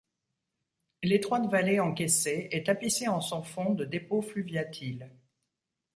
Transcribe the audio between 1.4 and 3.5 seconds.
vallée encaissée est tapissée en son